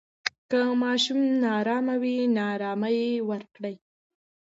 که 0.49 0.59
ماشوم 0.83 1.19
نا 1.41 1.49
آرامه 1.59 1.95
وي، 2.01 2.15
آرامۍ 2.53 3.01
ورکړئ. 3.29 3.75